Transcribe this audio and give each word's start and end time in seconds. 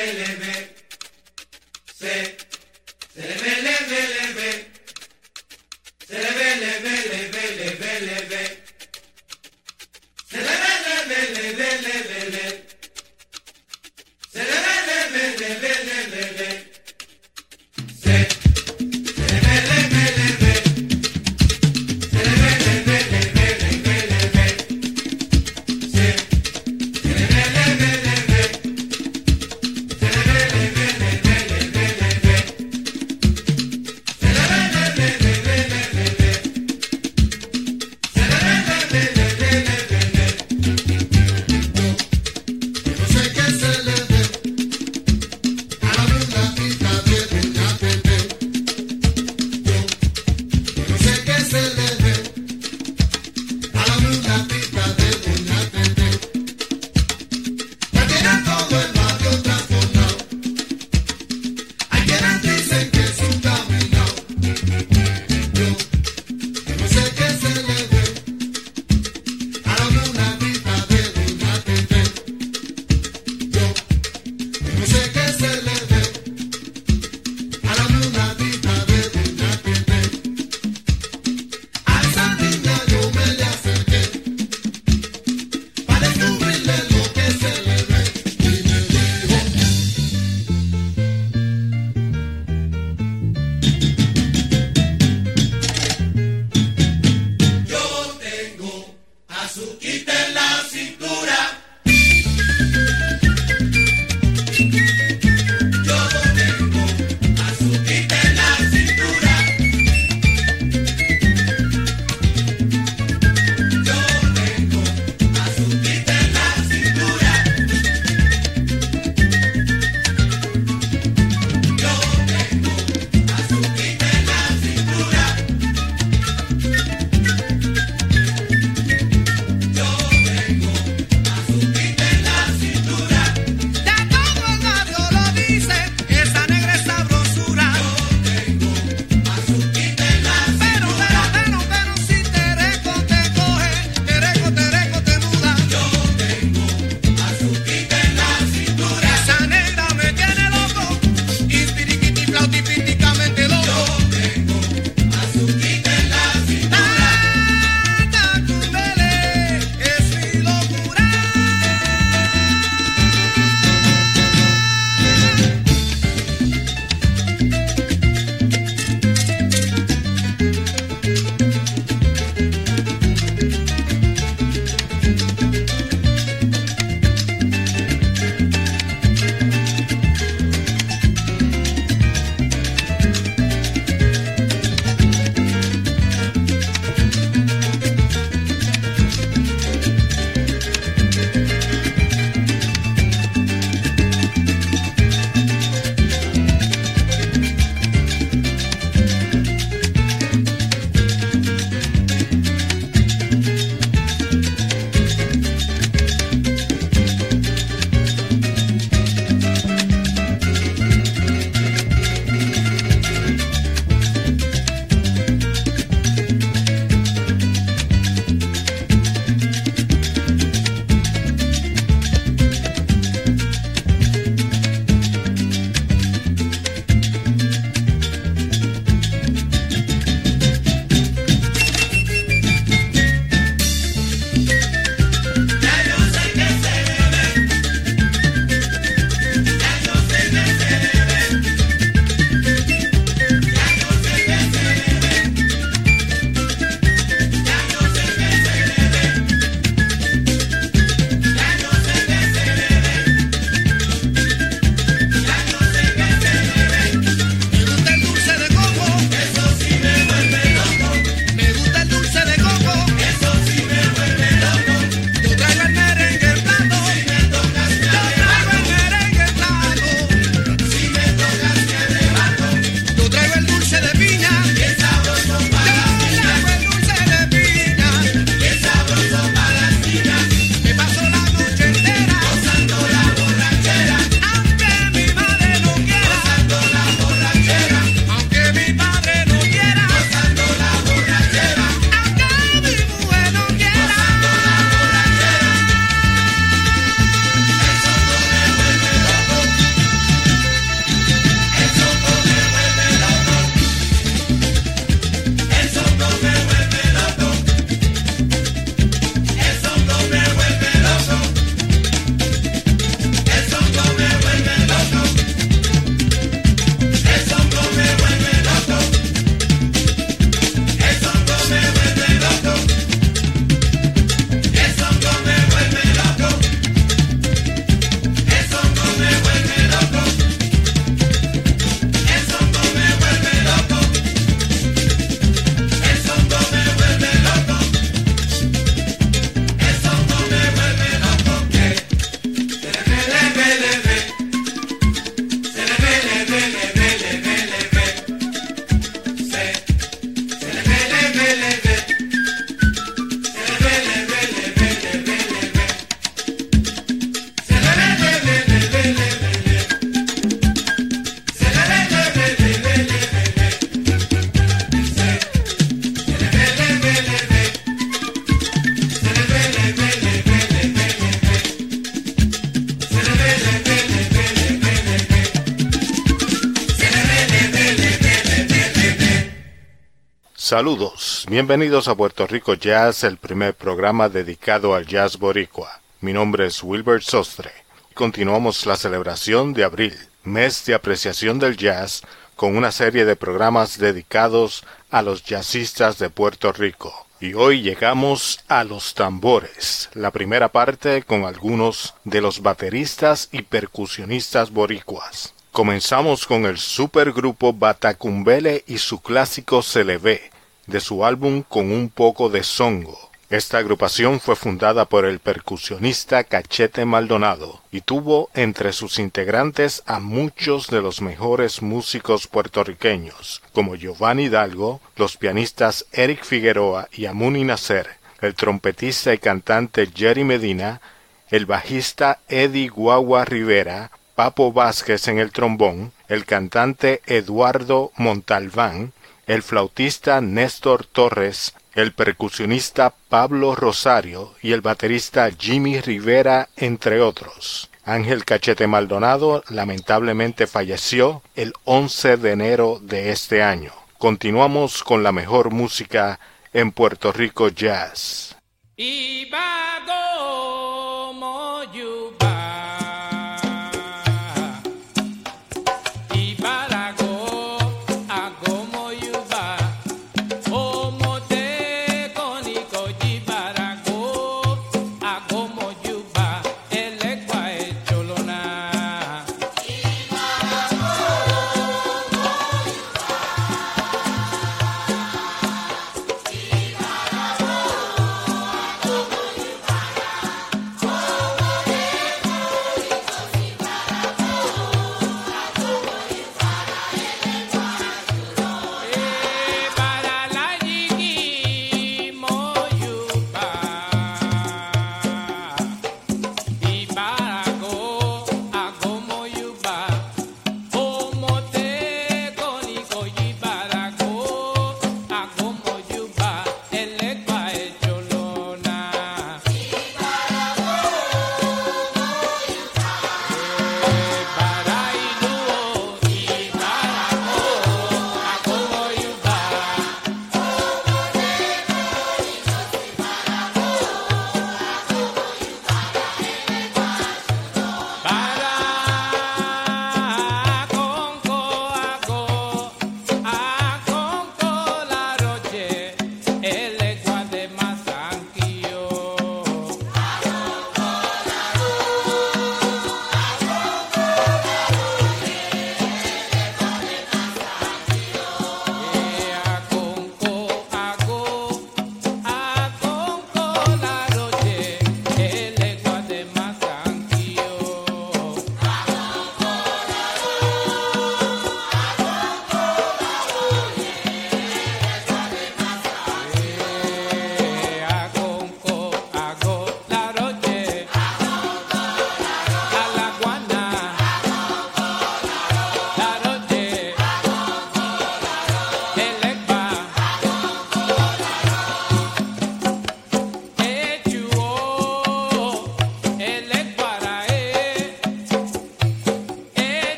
Saludos, 380.59 381.25
bienvenidos 381.29 381.87
a 381.87 381.95
Puerto 381.95 382.27
Rico 382.27 382.53
Jazz, 382.53 383.05
el 383.05 383.15
primer 383.15 383.53
programa 383.53 384.09
dedicado 384.09 384.75
al 384.75 384.85
jazz 384.85 385.17
boricua. 385.17 385.79
Mi 386.01 386.11
nombre 386.11 386.47
es 386.47 386.61
Wilbert 386.61 387.01
Sostre. 387.01 387.49
Continuamos 387.93 388.65
la 388.65 388.75
celebración 388.75 389.53
de 389.53 389.63
abril, 389.63 389.97
mes 390.25 390.65
de 390.65 390.73
apreciación 390.73 391.39
del 391.39 391.55
jazz, 391.55 392.01
con 392.35 392.57
una 392.57 392.73
serie 392.73 393.05
de 393.05 393.15
programas 393.15 393.77
dedicados 393.77 394.65
a 394.91 395.01
los 395.01 395.23
jazzistas 395.23 395.97
de 395.97 396.09
Puerto 396.09 396.51
Rico. 396.51 397.07
Y 397.21 397.35
hoy 397.35 397.61
llegamos 397.61 398.43
a 398.49 398.65
los 398.65 398.95
tambores, 398.95 399.89
la 399.93 400.11
primera 400.11 400.49
parte 400.49 401.03
con 401.03 401.23
algunos 401.23 401.93
de 402.03 402.19
los 402.19 402.41
bateristas 402.41 403.29
y 403.31 403.43
percusionistas 403.43 404.51
boricuas. 404.51 405.33
Comenzamos 405.53 406.27
con 406.27 406.45
el 406.45 406.57
supergrupo 406.57 407.53
Batacumbele 407.53 408.65
y 408.67 408.79
su 408.79 409.01
clásico 409.01 409.61
Se 409.61 409.85
le 409.85 409.97
ve, 409.97 410.31
de 410.69 410.79
su 410.79 411.03
álbum 411.03 411.43
Con 411.43 411.71
un 411.71 411.89
poco 411.89 412.29
de 412.29 412.43
songo. 412.43 413.09
Esta 413.29 413.59
agrupación 413.59 414.19
fue 414.19 414.35
fundada 414.35 414.85
por 414.85 415.05
el 415.05 415.19
percusionista 415.19 416.23
Cachete 416.23 416.83
Maldonado 416.85 417.61
y 417.71 417.81
tuvo 417.81 418.29
entre 418.33 418.73
sus 418.73 418.97
integrantes 418.97 419.83
a 419.85 419.99
muchos 419.99 420.67
de 420.67 420.81
los 420.81 421.01
mejores 421.01 421.61
músicos 421.61 422.25
puertorriqueños, 422.25 423.43
como 423.53 423.75
Giovanni 423.75 424.23
Hidalgo, 424.23 424.81
los 424.95 425.17
pianistas 425.17 425.85
Eric 425.91 426.23
Figueroa 426.23 426.87
y 426.91 427.05
Amuni 427.05 427.43
Nacer, 427.43 427.87
el 428.21 428.33
trompetista 428.33 429.13
y 429.13 429.19
cantante 429.19 429.87
Jerry 429.93 430.23
Medina, 430.23 430.81
el 431.29 431.45
bajista 431.45 432.21
Eddie 432.27 432.69
Guagua 432.69 433.25
Rivera, 433.25 433.91
Papo 434.15 434.51
Vázquez 434.51 435.07
en 435.07 435.19
el 435.19 435.31
trombón, 435.31 435.91
el 436.07 436.25
cantante 436.25 437.01
Eduardo 437.05 437.91
Montalbán, 437.95 438.91
el 439.29 439.43
flautista 439.43 440.21
Néstor 440.21 440.87
Torres, 440.87 441.53
el 441.75 441.93
percusionista 441.93 442.95
Pablo 443.09 443.53
Rosario 443.53 444.33
y 444.41 444.53
el 444.53 444.61
baterista 444.61 445.29
Jimmy 445.29 445.79
Rivera, 445.81 446.49
entre 446.57 446.99
otros. 446.99 447.69
Ángel 447.85 448.25
Cachete 448.25 448.65
Maldonado 448.65 449.43
lamentablemente 449.49 450.47
falleció 450.47 451.21
el 451.35 451.53
11 451.65 452.17
de 452.17 452.31
enero 452.31 452.79
de 452.81 453.11
este 453.11 453.43
año. 453.43 453.71
Continuamos 453.99 454.83
con 454.83 455.03
la 455.03 455.11
mejor 455.11 455.51
música 455.51 456.19
en 456.51 456.71
Puerto 456.71 457.11
Rico 457.11 457.49
Jazz. 457.49 458.35
En 458.77 459.29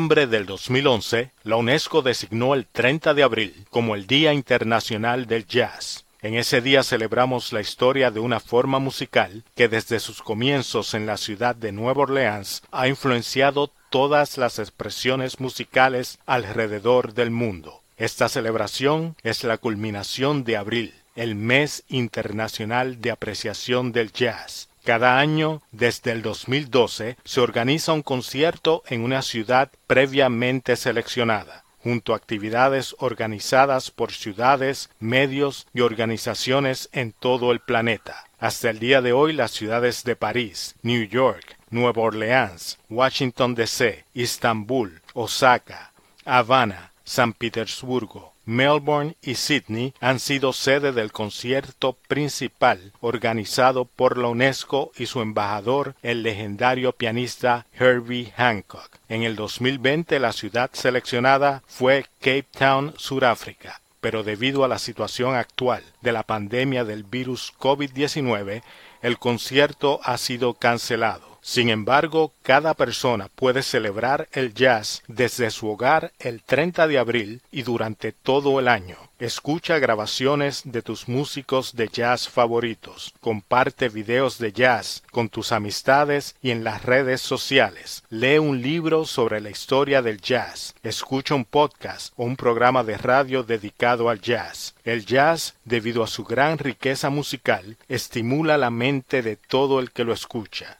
noviembre 0.00 0.26
del 0.26 0.46
2011, 0.46 1.30
la 1.44 1.56
UNESCO 1.56 2.00
designó 2.00 2.54
el 2.54 2.64
30 2.64 3.12
de 3.12 3.22
abril 3.22 3.66
como 3.68 3.94
el 3.94 4.06
Día 4.06 4.32
Internacional 4.32 5.26
del 5.26 5.46
Jazz. 5.46 6.06
En 6.22 6.36
ese 6.36 6.62
día 6.62 6.82
celebramos 6.82 7.52
la 7.52 7.60
historia 7.60 8.10
de 8.10 8.18
una 8.18 8.40
forma 8.40 8.78
musical 8.78 9.44
que 9.54 9.68
desde 9.68 10.00
sus 10.00 10.22
comienzos 10.22 10.94
en 10.94 11.04
la 11.04 11.18
ciudad 11.18 11.54
de 11.54 11.72
Nueva 11.72 12.04
Orleans 12.04 12.62
ha 12.72 12.88
influenciado 12.88 13.70
todas 13.90 14.38
las 14.38 14.58
expresiones 14.58 15.38
musicales 15.38 16.18
alrededor 16.24 17.12
del 17.12 17.30
mundo. 17.30 17.82
Esta 17.98 18.30
celebración 18.30 19.16
es 19.22 19.44
la 19.44 19.58
culminación 19.58 20.44
de 20.44 20.56
abril, 20.56 20.94
el 21.14 21.34
mes 21.34 21.84
internacional 21.88 23.02
de 23.02 23.10
apreciación 23.10 23.92
del 23.92 24.12
jazz, 24.12 24.69
cada 24.90 25.20
año, 25.20 25.62
desde 25.70 26.10
el 26.10 26.20
2012, 26.20 27.16
se 27.22 27.40
organiza 27.40 27.92
un 27.92 28.02
concierto 28.02 28.82
en 28.88 29.04
una 29.04 29.22
ciudad 29.22 29.70
previamente 29.86 30.74
seleccionada, 30.74 31.62
junto 31.78 32.12
a 32.12 32.16
actividades 32.16 32.96
organizadas 32.98 33.92
por 33.92 34.10
ciudades, 34.10 34.90
medios 34.98 35.68
y 35.72 35.82
organizaciones 35.82 36.88
en 36.90 37.12
todo 37.12 37.52
el 37.52 37.60
planeta. 37.60 38.24
Hasta 38.40 38.68
el 38.68 38.80
día 38.80 39.00
de 39.00 39.12
hoy 39.12 39.32
las 39.32 39.52
ciudades 39.52 40.02
de 40.02 40.16
París, 40.16 40.74
New 40.82 41.04
York, 41.04 41.56
Nueva 41.70 42.02
Orleans, 42.02 42.80
Washington 42.88 43.54
DC, 43.54 44.04
Estambul, 44.12 45.02
Osaka, 45.14 45.92
Habana, 46.24 46.90
San 47.04 47.32
Petersburgo, 47.32 48.29
Melbourne 48.44 49.16
y 49.22 49.34
Sydney 49.34 49.94
han 50.00 50.18
sido 50.18 50.52
sede 50.52 50.92
del 50.92 51.12
concierto 51.12 51.96
principal 52.08 52.92
organizado 53.00 53.84
por 53.84 54.18
la 54.18 54.28
UNESCO 54.28 54.92
y 54.96 55.06
su 55.06 55.20
embajador, 55.20 55.94
el 56.02 56.22
legendario 56.22 56.92
pianista 56.92 57.66
Herbie 57.72 58.32
Hancock. 58.36 58.98
En 59.08 59.22
el 59.22 59.36
2020 59.36 60.18
la 60.18 60.32
ciudad 60.32 60.70
seleccionada 60.72 61.62
fue 61.66 62.06
Cape 62.20 62.46
Town, 62.58 62.94
Sudáfrica 62.96 63.80
pero 64.00 64.22
debido 64.22 64.64
a 64.64 64.68
la 64.68 64.78
situación 64.78 65.34
actual 65.34 65.82
de 66.00 66.12
la 66.12 66.22
pandemia 66.22 66.84
del 66.84 67.04
virus 67.04 67.52
COVID-19, 67.58 68.62
el 69.02 69.18
concierto 69.18 70.00
ha 70.02 70.16
sido 70.16 70.54
cancelado. 70.54 71.29
Sin 71.42 71.70
embargo, 71.70 72.32
cada 72.42 72.74
persona 72.74 73.28
puede 73.34 73.62
celebrar 73.62 74.28
el 74.32 74.54
jazz 74.54 75.02
desde 75.08 75.50
su 75.50 75.68
hogar 75.68 76.12
el 76.18 76.42
30 76.42 76.86
de 76.86 76.98
abril 76.98 77.42
y 77.50 77.62
durante 77.62 78.12
todo 78.12 78.60
el 78.60 78.68
año. 78.68 78.96
Escucha 79.18 79.78
grabaciones 79.78 80.62
de 80.64 80.80
tus 80.80 81.06
músicos 81.06 81.76
de 81.76 81.88
jazz 81.88 82.28
favoritos. 82.28 83.12
Comparte 83.20 83.90
videos 83.90 84.38
de 84.38 84.52
jazz 84.52 85.02
con 85.10 85.28
tus 85.28 85.52
amistades 85.52 86.36
y 86.40 86.52
en 86.52 86.64
las 86.64 86.84
redes 86.84 87.20
sociales. 87.20 88.02
Lee 88.08 88.38
un 88.38 88.62
libro 88.62 89.04
sobre 89.04 89.42
la 89.42 89.50
historia 89.50 90.00
del 90.00 90.22
jazz. 90.22 90.74
Escucha 90.82 91.34
un 91.34 91.44
podcast 91.44 92.14
o 92.16 92.24
un 92.24 92.36
programa 92.36 92.82
de 92.82 92.96
radio 92.96 93.42
dedicado 93.42 94.08
al 94.08 94.22
jazz. 94.22 94.74
El 94.84 95.04
jazz, 95.04 95.54
debido 95.64 96.02
a 96.02 96.06
su 96.06 96.24
gran 96.24 96.56
riqueza 96.56 97.10
musical, 97.10 97.76
estimula 97.88 98.56
la 98.56 98.70
mente 98.70 99.20
de 99.20 99.36
todo 99.36 99.80
el 99.80 99.90
que 99.90 100.04
lo 100.04 100.14
escucha. 100.14 100.79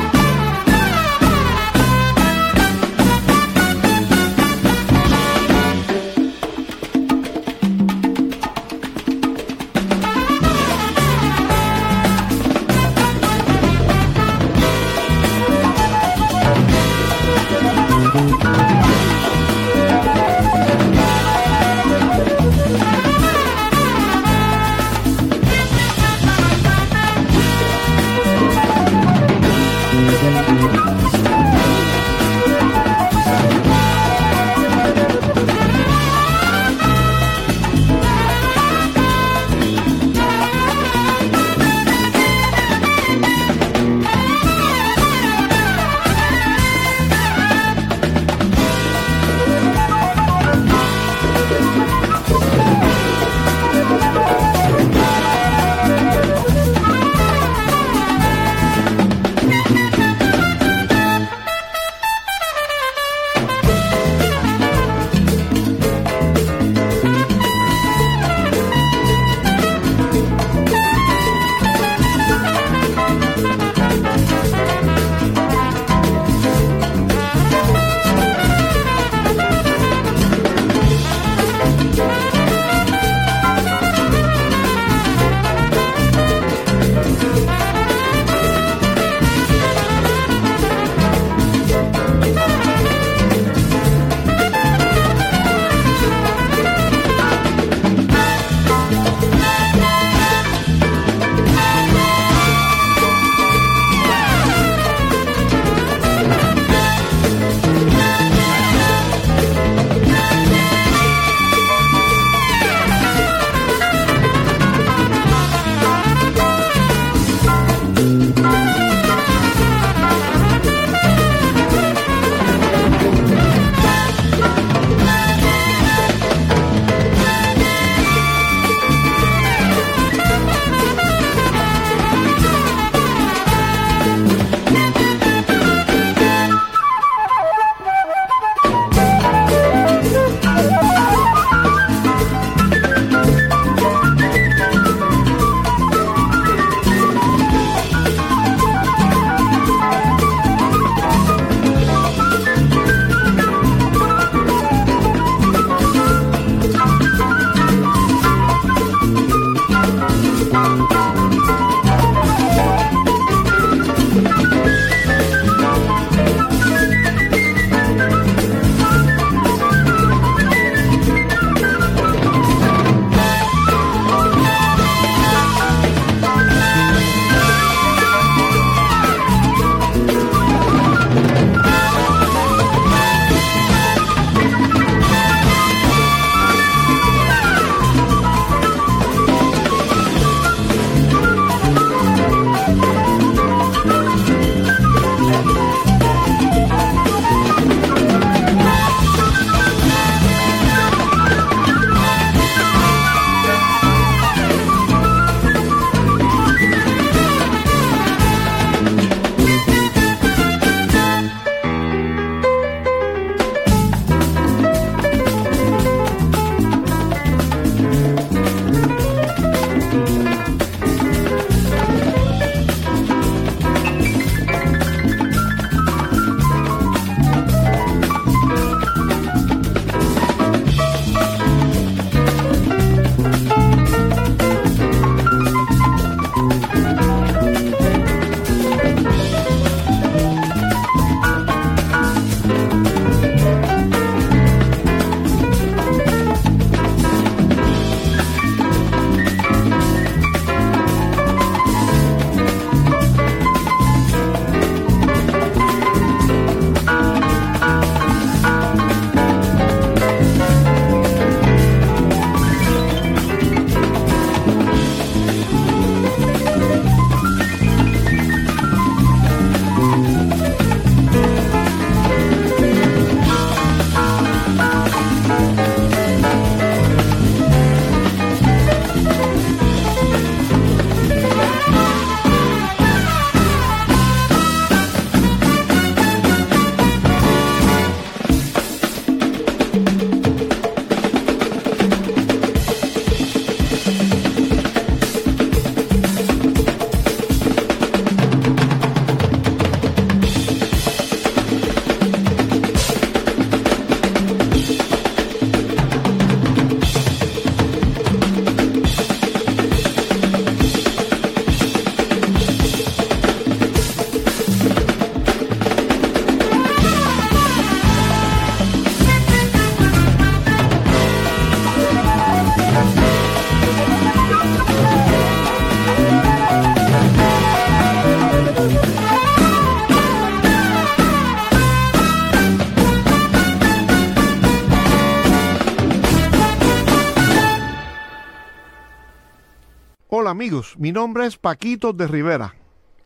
amigos, 340.41 340.73
mi 340.79 340.91
nombre 340.91 341.27
es 341.27 341.37
Paquito 341.37 341.93
de 341.93 342.07
Rivera. 342.07 342.55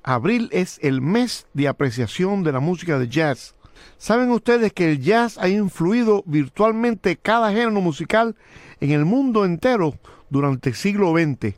Abril 0.04 0.48
es 0.54 0.80
el 0.82 1.02
mes 1.02 1.48
de 1.54 1.68
apreciación 1.68 2.46
de 2.46 2.54
la 2.54 2.62
música 2.62 2.98
de 2.98 3.10
jazz. 3.10 3.56
¿Saben 3.98 4.32
ustedes 4.32 4.72
que 4.72 4.90
el 4.90 5.02
jazz 5.02 5.38
ha 5.38 5.50
influido 5.50 6.24
virtualmente 6.26 7.18
cada 7.18 7.52
género 7.52 7.82
musical 7.82 8.38
en 8.80 8.92
el 8.92 9.04
mundo 9.04 9.44
entero 9.44 9.96
durante 10.30 10.70
el 10.70 10.76
siglo 10.76 11.12
XX? 11.12 11.58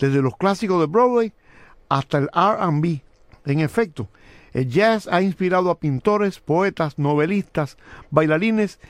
Desde 0.00 0.20
los 0.20 0.36
clásicos 0.36 0.80
de 0.80 0.86
Broadway 0.86 1.32
hasta 1.88 2.18
el 2.18 2.28
RB. 2.34 3.00
En 3.46 3.60
efecto, 3.60 4.08
el 4.52 4.68
jazz 4.68 5.06
ha 5.06 5.22
inspirado 5.22 5.70
a 5.70 5.78
pintores, 5.78 6.40
poetas, 6.40 6.98
novelistas, 6.98 7.76
bailarines 8.10 8.80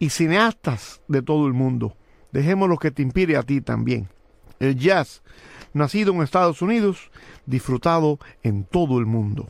y 0.00 0.10
cineastas 0.10 1.02
de 1.06 1.22
todo 1.22 1.46
el 1.46 1.52
mundo. 1.52 1.94
Dejemos 2.32 2.68
lo 2.68 2.78
que 2.78 2.90
te 2.90 3.02
inspire 3.02 3.36
a 3.36 3.44
ti 3.44 3.60
también 3.60 4.08
el 4.60 4.76
jazz, 4.76 5.22
nacido 5.78 6.12
en 6.12 6.22
Estados 6.22 6.60
Unidos, 6.60 7.10
disfrutado 7.46 8.18
en 8.42 8.64
todo 8.64 8.98
el 8.98 9.06
mundo. 9.06 9.48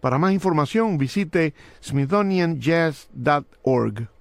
Para 0.00 0.18
más 0.18 0.32
información 0.32 0.96
visite 0.98 1.54
smithsonianjazz.org. 1.82 4.13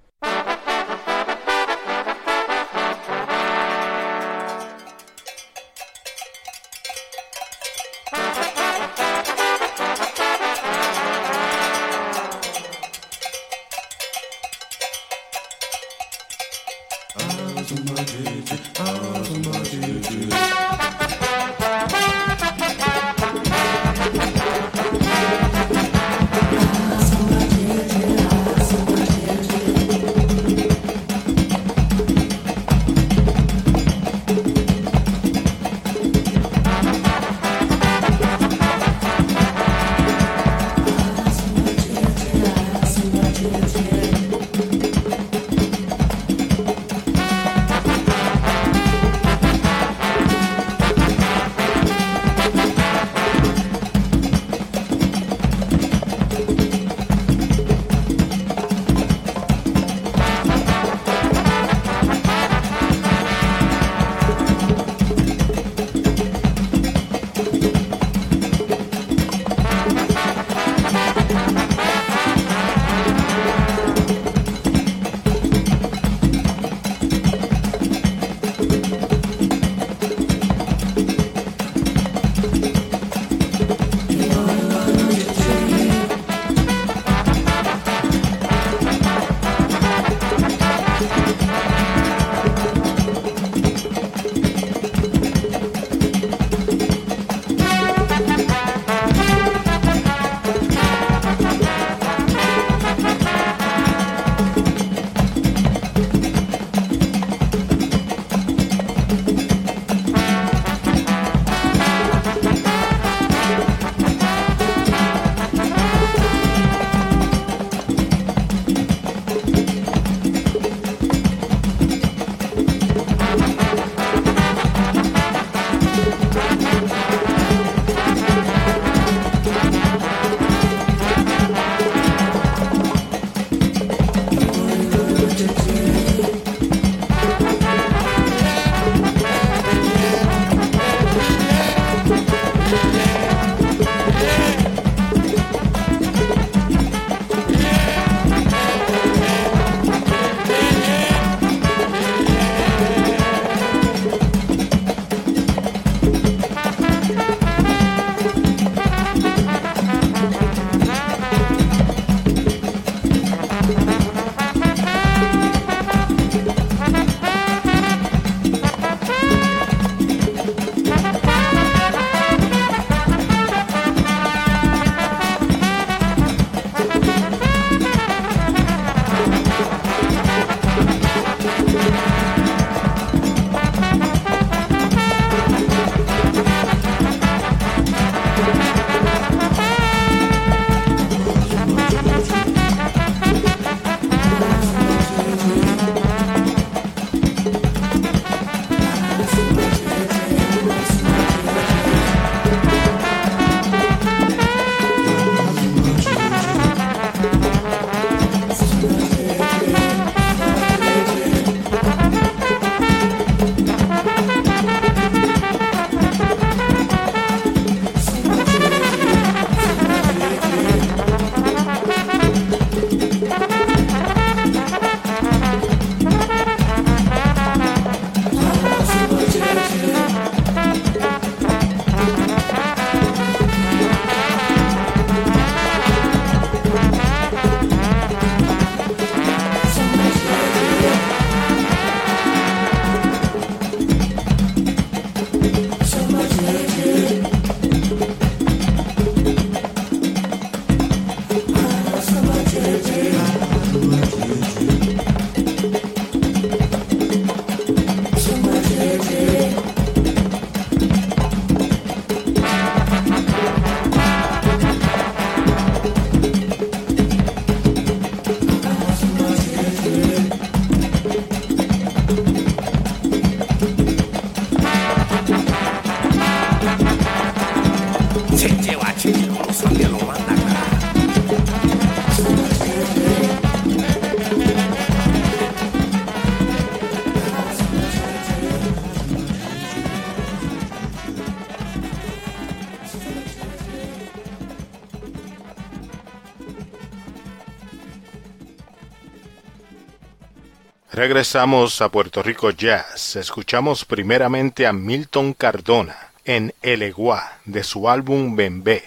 Regresamos 301.13 301.80
a 301.84 301.89
Puerto 301.89 302.23
Rico 302.23 302.49
Jazz. 302.49 303.17
Escuchamos 303.17 303.86
primeramente 303.86 304.65
a 304.65 304.73
Milton 304.73 305.36
Cardona 305.36 305.95
en 306.26 306.56
El 306.63 306.82
Eguá 306.82 307.38
de 307.45 307.63
su 307.63 307.88
álbum 307.88 308.36
Bembé 308.36 308.82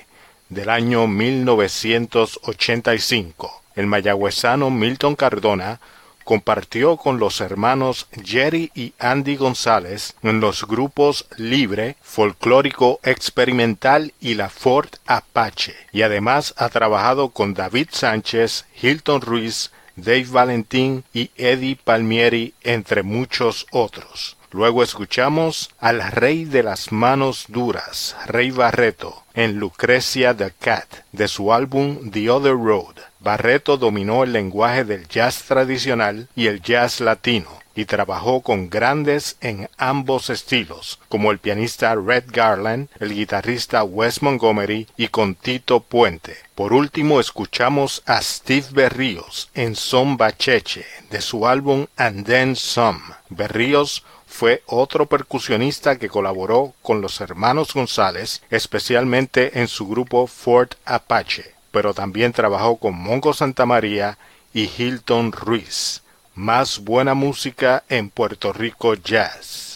del 0.49 0.71
año 0.71 1.07
1985. 1.07 3.63
El 3.77 3.87
mayagüezano 3.87 4.71
Milton 4.71 5.15
Cardona 5.15 5.79
compartió 6.25 6.97
con 6.97 7.21
los 7.21 7.41
hermanos 7.41 8.09
Jerry 8.25 8.73
y 8.75 8.93
Andy 8.99 9.37
González 9.37 10.17
en 10.25 10.41
los 10.41 10.67
grupos 10.67 11.27
Libre, 11.37 11.95
Folclórico 12.03 12.99
Experimental 13.05 14.13
y 14.21 14.35
la 14.35 14.49
Ford 14.49 14.89
Apache, 15.07 15.77
y 15.93 16.03
además 16.03 16.55
ha 16.57 16.71
trabajado 16.71 17.29
con 17.29 17.55
David 17.55 17.91
Sánchez, 17.93 18.65
Hilton 18.83 19.21
Ruiz, 19.21 19.71
Dave 19.97 20.27
Valentín 20.31 21.05
y 21.13 21.31
Eddie 21.37 21.79
Palmieri, 21.83 22.55
entre 22.63 23.03
muchos 23.03 23.67
otros. 23.71 24.37
Luego 24.53 24.83
escuchamos 24.83 25.71
al 25.81 26.01
Rey 26.13 26.45
de 26.45 26.63
las 26.63 26.93
Manos 26.93 27.47
Duras, 27.49 28.17
Rey 28.27 28.51
Barreto, 28.51 29.25
en 29.35 29.59
Lucrecia 29.59 30.35
the 30.35 30.53
Cat, 30.59 30.87
de 31.13 31.29
su 31.29 31.53
álbum 31.53 32.11
The 32.11 32.31
Other 32.31 32.55
Road. 32.55 32.97
Barreto 33.21 33.77
dominó 33.77 34.23
el 34.23 34.33
lenguaje 34.33 34.85
del 34.85 35.09
jazz 35.09 35.43
tradicional 35.43 36.29
y 36.37 36.47
el 36.47 36.63
jazz 36.63 37.01
latino, 37.01 37.51
y 37.77 37.85
trabajó 37.85 38.41
con 38.41 38.71
grandes 38.71 39.37
en 39.43 39.69
ambos 39.77 40.31
estilos, 40.31 40.99
como 41.09 41.31
el 41.31 41.39
pianista 41.39 41.95
Red 41.95 42.25
Garland, 42.29 42.89
el 42.99 43.15
guitarrista 43.15 43.85
Wes 43.85 44.23
Montgomery 44.23 44.89
y 44.97 45.09
con 45.09 45.35
Tito 45.35 45.81
Puente. 45.81 46.39
Por 46.55 46.73
último 46.73 47.21
escuchamos 47.21 48.03
a 48.07 48.21
Steve 48.23 48.67
Berríos 48.73 49.51
en 49.55 49.77
Son 49.77 50.17
Bacheche 50.17 50.87
de 51.11 51.21
su 51.21 51.47
álbum 51.47 51.87
And 51.97 52.27
Then 52.27 52.57
Some. 52.57 53.01
Berríos 53.29 54.05
fue 54.27 54.63
otro 54.67 55.07
percusionista 55.07 55.99
que 55.99 56.09
colaboró 56.09 56.73
con 56.81 57.03
los 57.03 57.21
hermanos 57.21 57.75
González, 57.75 58.43
especialmente 58.51 59.61
en 59.61 59.69
su 59.69 59.87
grupo 59.87 60.27
Fort 60.27 60.77
Apache, 60.87 61.55
pero 61.71 61.93
también 61.93 62.33
trabajó 62.33 62.77
con 62.77 62.95
Mongo 62.95 63.35
Santamaría 63.35 64.17
y 64.55 64.71
Hilton 64.79 65.33
Ruiz 65.33 66.03
más 66.37 66.81
buena 66.81 67.15
música 67.15 67.83
en 67.89 68.11
Puerto 68.11 68.53
Rico 68.53 68.95
Jazz. 68.95 69.76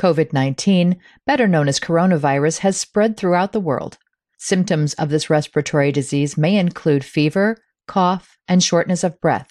COVID 0.00 0.32
19, 0.32 0.98
better 1.26 1.46
known 1.46 1.68
as 1.68 1.78
coronavirus, 1.78 2.60
has 2.60 2.78
spread 2.78 3.18
throughout 3.18 3.52
the 3.52 3.60
world. 3.60 3.98
Symptoms 4.38 4.94
of 4.94 5.10
this 5.10 5.28
respiratory 5.28 5.92
disease 5.92 6.38
may 6.38 6.56
include 6.56 7.04
fever, 7.04 7.58
cough, 7.86 8.38
and 8.48 8.64
shortness 8.64 9.04
of 9.04 9.20
breath. 9.20 9.50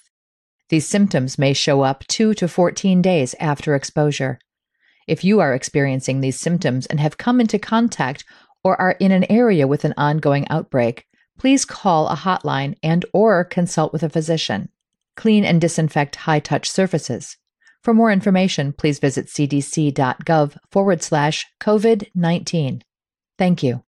These 0.68 0.88
symptoms 0.88 1.38
may 1.38 1.52
show 1.52 1.82
up 1.82 2.04
2 2.08 2.34
to 2.34 2.48
14 2.48 3.00
days 3.00 3.36
after 3.38 3.76
exposure. 3.76 4.40
If 5.06 5.22
you 5.22 5.38
are 5.38 5.54
experiencing 5.54 6.20
these 6.20 6.40
symptoms 6.40 6.84
and 6.86 6.98
have 6.98 7.16
come 7.16 7.40
into 7.40 7.60
contact 7.60 8.24
or 8.64 8.80
are 8.80 8.96
in 8.98 9.12
an 9.12 9.30
area 9.30 9.68
with 9.68 9.84
an 9.84 9.94
ongoing 9.96 10.48
outbreak, 10.48 11.06
please 11.38 11.64
call 11.64 12.08
a 12.08 12.16
hotline 12.16 12.74
and 12.82 13.04
or 13.12 13.44
consult 13.44 13.92
with 13.92 14.02
a 14.02 14.10
physician. 14.10 14.68
Clean 15.14 15.44
and 15.44 15.60
disinfect 15.60 16.16
high-touch 16.16 16.68
surfaces. 16.68 17.36
For 17.82 17.94
more 17.94 18.12
information, 18.12 18.72
please 18.72 18.98
visit 18.98 19.26
cdc.gov 19.26 20.56
forward 20.70 21.02
slash 21.02 21.46
COVID-19. 21.60 22.82
Thank 23.38 23.62
you. 23.62 23.82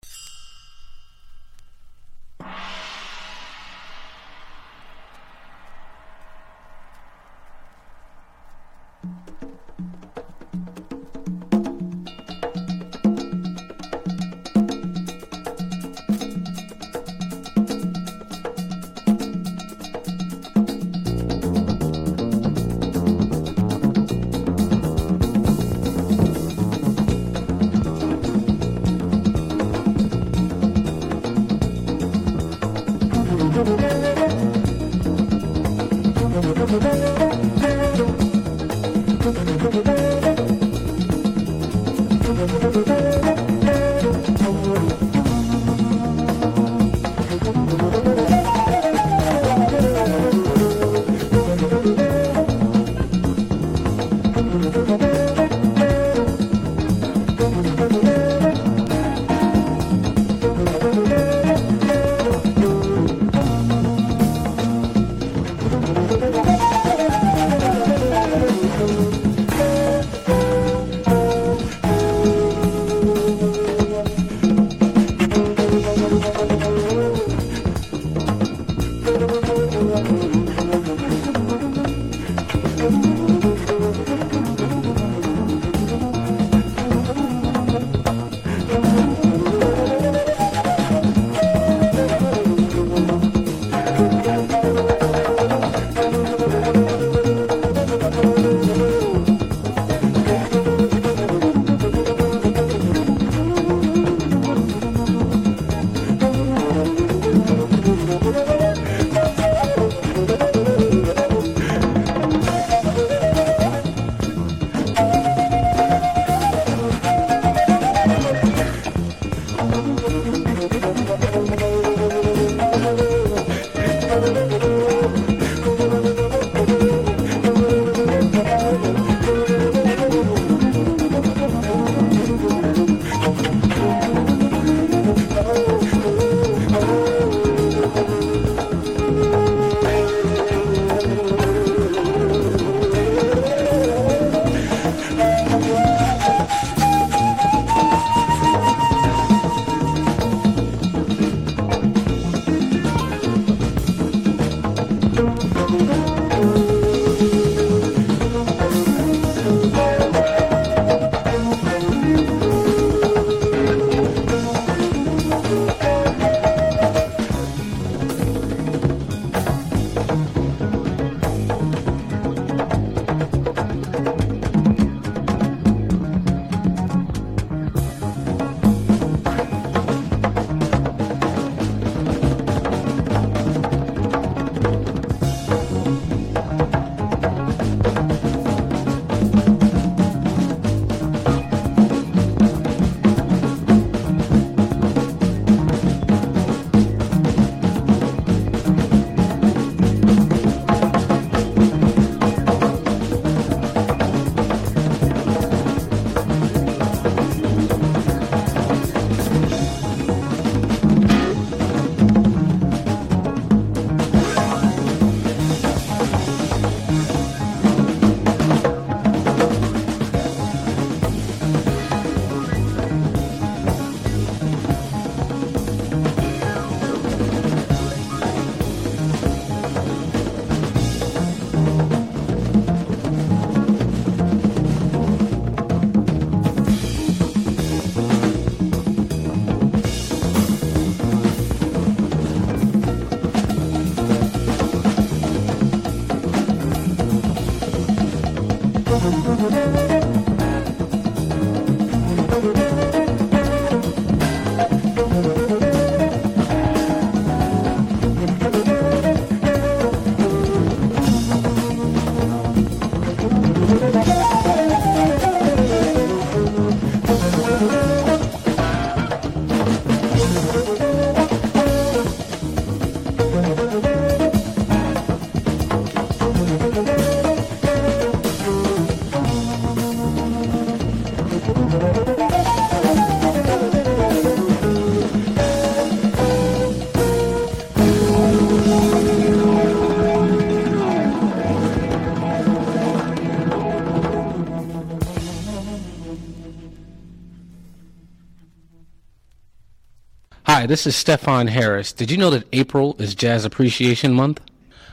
Hi, 300.62 300.68
this 300.68 300.86
is 300.86 300.96
Stefan 300.96 301.48
Harris. 301.48 301.92
Did 301.92 302.12
you 302.12 302.18
know 302.18 302.30
that 302.30 302.48
April 302.54 302.96
is 303.00 303.16
Jazz 303.16 303.46
Appreciation 303.46 304.14
Month? 304.14 304.42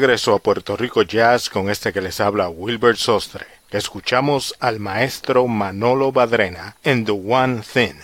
Regreso 0.00 0.32
a 0.32 0.38
Puerto 0.38 0.76
Rico 0.76 1.02
Jazz 1.02 1.50
con 1.50 1.68
este 1.68 1.92
que 1.92 2.00
les 2.00 2.20
habla 2.20 2.48
Wilbert 2.48 2.98
Sostre. 2.98 3.46
Escuchamos 3.72 4.54
al 4.60 4.78
maestro 4.78 5.48
Manolo 5.48 6.12
Badrena 6.12 6.76
en 6.84 7.04
The 7.04 7.10
One 7.10 7.62
Thing, 7.62 7.96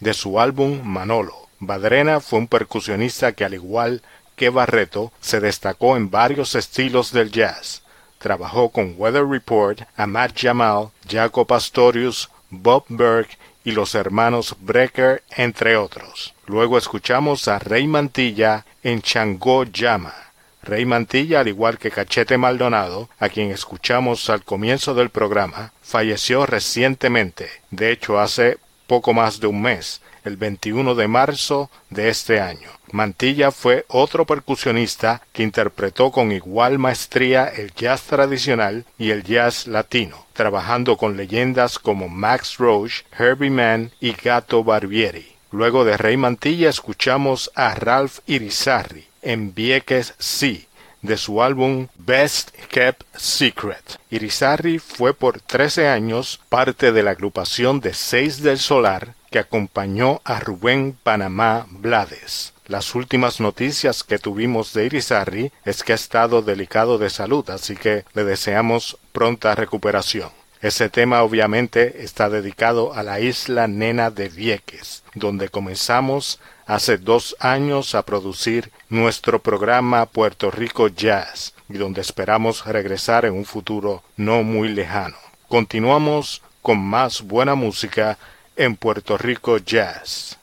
de 0.00 0.14
su 0.14 0.40
álbum 0.40 0.80
Manolo. 0.82 1.48
Badrena 1.58 2.20
fue 2.20 2.38
un 2.38 2.46
percusionista 2.46 3.32
que 3.32 3.44
al 3.44 3.52
igual 3.52 4.00
que 4.34 4.48
Barreto 4.48 5.12
se 5.20 5.40
destacó 5.40 5.98
en 5.98 6.10
varios 6.10 6.54
estilos 6.54 7.12
del 7.12 7.30
jazz. 7.30 7.82
Trabajó 8.16 8.70
con 8.70 8.94
Weather 8.96 9.26
Report, 9.26 9.82
Ahmad 9.94 10.30
Jamal, 10.34 10.88
Jaco 11.06 11.46
Pastorius, 11.46 12.30
Bob 12.48 12.86
Burke 12.88 13.36
y 13.62 13.72
los 13.72 13.94
hermanos 13.94 14.56
Brecker, 14.58 15.22
entre 15.36 15.76
otros. 15.76 16.32
Luego 16.46 16.78
escuchamos 16.78 17.46
a 17.46 17.58
Rey 17.58 17.86
Mantilla 17.86 18.64
en 18.82 19.02
Changó 19.02 19.64
Llama. 19.64 20.31
Rey 20.62 20.84
Mantilla, 20.84 21.40
al 21.40 21.48
igual 21.48 21.78
que 21.78 21.90
Cachete 21.90 22.38
Maldonado, 22.38 23.08
a 23.18 23.28
quien 23.28 23.50
escuchamos 23.50 24.30
al 24.30 24.44
comienzo 24.44 24.94
del 24.94 25.10
programa, 25.10 25.72
falleció 25.82 26.46
recientemente, 26.46 27.50
de 27.70 27.90
hecho 27.90 28.20
hace 28.20 28.58
poco 28.86 29.12
más 29.12 29.40
de 29.40 29.48
un 29.48 29.60
mes, 29.60 30.00
el 30.24 30.36
21 30.36 30.94
de 30.94 31.08
marzo 31.08 31.70
de 31.90 32.08
este 32.08 32.40
año. 32.40 32.68
Mantilla 32.92 33.50
fue 33.50 33.84
otro 33.88 34.24
percusionista 34.24 35.22
que 35.32 35.42
interpretó 35.42 36.12
con 36.12 36.30
igual 36.30 36.78
maestría 36.78 37.48
el 37.48 37.72
jazz 37.72 38.02
tradicional 38.02 38.84
y 38.98 39.10
el 39.10 39.24
jazz 39.24 39.66
latino, 39.66 40.26
trabajando 40.32 40.96
con 40.96 41.16
leyendas 41.16 41.78
como 41.78 42.08
Max 42.08 42.58
Roach, 42.58 43.02
Herbie 43.18 43.50
Mann 43.50 43.90
y 44.00 44.12
Gato 44.12 44.62
Barbieri. 44.62 45.32
Luego 45.50 45.84
de 45.84 45.96
Rey 45.96 46.16
Mantilla 46.16 46.70
escuchamos 46.70 47.50
a 47.54 47.74
Ralph 47.74 48.20
Irizarry, 48.26 49.06
en 49.22 49.54
Vieques 49.54 50.14
Sí, 50.18 50.66
de 51.00 51.16
su 51.16 51.42
álbum 51.42 51.88
Best 51.96 52.50
Kept 52.68 53.02
Secret. 53.16 53.98
Irizarry 54.10 54.78
fue 54.78 55.14
por 55.14 55.40
13 55.40 55.88
años 55.88 56.40
parte 56.48 56.92
de 56.92 57.02
la 57.02 57.12
agrupación 57.12 57.80
de 57.80 57.94
Seis 57.94 58.42
del 58.42 58.58
Solar 58.58 59.14
que 59.30 59.38
acompañó 59.38 60.20
a 60.24 60.38
Rubén 60.40 60.96
Panamá 61.02 61.66
Blades. 61.70 62.52
Las 62.66 62.94
últimas 62.94 63.40
noticias 63.40 64.04
que 64.04 64.18
tuvimos 64.18 64.72
de 64.72 64.86
Irizarry 64.86 65.52
es 65.64 65.82
que 65.82 65.92
ha 65.92 65.96
estado 65.96 66.42
delicado 66.42 66.98
de 66.98 67.10
salud, 67.10 67.48
así 67.50 67.74
que 67.74 68.04
le 68.14 68.24
deseamos 68.24 68.98
pronta 69.12 69.54
recuperación. 69.54 70.30
Ese 70.60 70.88
tema 70.88 71.22
obviamente 71.22 72.04
está 72.04 72.30
dedicado 72.30 72.94
a 72.94 73.02
la 73.02 73.18
isla 73.18 73.66
nena 73.66 74.12
de 74.12 74.28
Vieques, 74.28 75.02
donde 75.14 75.48
comenzamos 75.48 76.38
hace 76.72 76.96
dos 76.96 77.36
años 77.38 77.94
a 77.94 78.02
producir 78.02 78.72
nuestro 78.88 79.42
programa 79.42 80.06
Puerto 80.06 80.50
Rico 80.50 80.88
Jazz 80.88 81.52
y 81.68 81.74
donde 81.74 82.00
esperamos 82.00 82.64
regresar 82.64 83.26
en 83.26 83.34
un 83.34 83.44
futuro 83.44 84.02
no 84.16 84.42
muy 84.42 84.68
lejano. 84.68 85.16
Continuamos 85.48 86.40
con 86.62 86.78
más 86.78 87.20
buena 87.20 87.54
música 87.54 88.16
en 88.56 88.76
Puerto 88.76 89.18
Rico 89.18 89.58
Jazz. 89.58 90.38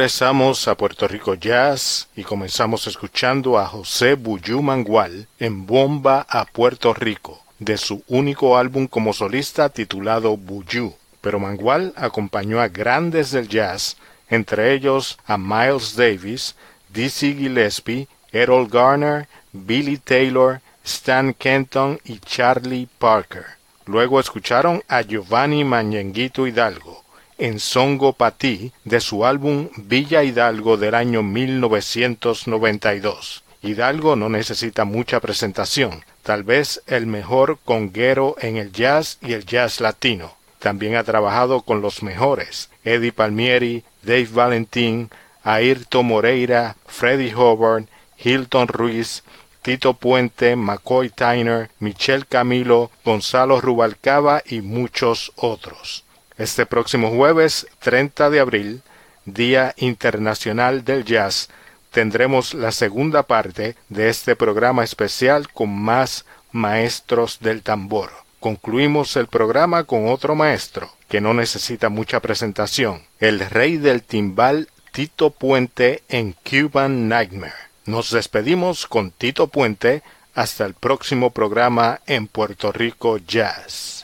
Regresamos 0.00 0.66
a 0.66 0.76
Puerto 0.76 1.06
Rico 1.06 1.34
Jazz 1.34 2.08
y 2.16 2.24
comenzamos 2.24 2.86
escuchando 2.86 3.58
a 3.58 3.66
José 3.66 4.14
Buyú 4.14 4.62
Mangual 4.62 5.28
en 5.38 5.66
Bomba 5.66 6.24
a 6.26 6.46
Puerto 6.46 6.94
Rico, 6.94 7.38
de 7.58 7.76
su 7.76 8.02
único 8.08 8.56
álbum 8.56 8.86
como 8.86 9.12
solista 9.12 9.68
titulado 9.68 10.38
Buyú. 10.38 10.94
Pero 11.20 11.38
Mangual 11.38 11.92
acompañó 11.96 12.62
a 12.62 12.68
grandes 12.68 13.30
del 13.30 13.46
jazz, 13.48 13.98
entre 14.30 14.72
ellos 14.72 15.18
a 15.26 15.36
Miles 15.36 15.94
Davis, 15.94 16.56
Dizzy 16.88 17.34
Gillespie, 17.34 18.08
Errol 18.32 18.68
Garner, 18.68 19.28
Billy 19.52 19.98
Taylor, 19.98 20.62
Stan 20.82 21.34
Kenton 21.34 22.00
y 22.06 22.20
Charlie 22.20 22.88
Parker. 22.98 23.44
Luego 23.84 24.18
escucharon 24.18 24.82
a 24.88 25.02
Giovanni 25.02 25.62
Mañenguito 25.62 26.46
Hidalgo 26.46 26.99
en 27.40 27.58
Songo 27.58 28.12
Patí 28.12 28.70
de 28.84 29.00
su 29.00 29.24
álbum 29.24 29.70
Villa 29.76 30.22
Hidalgo 30.22 30.76
del 30.76 30.94
año 30.94 31.22
1992. 31.22 33.42
Hidalgo 33.62 34.14
no 34.14 34.28
necesita 34.28 34.84
mucha 34.84 35.20
presentación, 35.20 36.04
tal 36.22 36.44
vez 36.44 36.82
el 36.86 37.06
mejor 37.06 37.58
conguero 37.64 38.36
en 38.40 38.58
el 38.58 38.72
jazz 38.72 39.16
y 39.22 39.32
el 39.32 39.46
jazz 39.46 39.80
latino. 39.80 40.36
También 40.58 40.96
ha 40.96 41.04
trabajado 41.04 41.62
con 41.62 41.80
los 41.80 42.02
mejores, 42.02 42.68
Eddie 42.84 43.12
Palmieri, 43.12 43.84
Dave 44.02 44.28
Valentín, 44.30 45.08
Ayrton 45.42 46.04
Moreira, 46.06 46.76
Freddie 46.86 47.34
Hobart, 47.34 47.88
Hilton 48.22 48.68
Ruiz, 48.68 49.24
Tito 49.62 49.94
Puente, 49.94 50.56
McCoy 50.56 51.08
Tyner, 51.08 51.70
Michel 51.78 52.26
Camilo, 52.26 52.90
Gonzalo 53.02 53.62
Rubalcaba 53.62 54.42
y 54.44 54.60
muchos 54.60 55.32
otros. 55.36 56.04
Este 56.40 56.64
próximo 56.64 57.10
jueves 57.10 57.66
30 57.80 58.30
de 58.30 58.40
abril, 58.40 58.82
Día 59.26 59.74
Internacional 59.76 60.86
del 60.86 61.04
Jazz, 61.04 61.50
tendremos 61.90 62.54
la 62.54 62.72
segunda 62.72 63.24
parte 63.24 63.76
de 63.90 64.08
este 64.08 64.36
programa 64.36 64.82
especial 64.82 65.52
con 65.52 65.68
más 65.68 66.24
maestros 66.50 67.40
del 67.40 67.60
tambor. 67.60 68.08
Concluimos 68.40 69.16
el 69.16 69.26
programa 69.26 69.84
con 69.84 70.08
otro 70.08 70.34
maestro 70.34 70.90
que 71.10 71.20
no 71.20 71.34
necesita 71.34 71.90
mucha 71.90 72.20
presentación, 72.20 73.02
el 73.18 73.40
rey 73.40 73.76
del 73.76 74.02
timbal 74.02 74.70
Tito 74.92 75.32
Puente 75.32 76.04
en 76.08 76.34
Cuban 76.42 77.06
Nightmare. 77.06 77.52
Nos 77.84 78.12
despedimos 78.12 78.86
con 78.86 79.10
Tito 79.10 79.48
Puente 79.48 80.02
hasta 80.34 80.64
el 80.64 80.72
próximo 80.72 81.32
programa 81.32 82.00
en 82.06 82.28
Puerto 82.28 82.72
Rico 82.72 83.18
Jazz. 83.18 83.99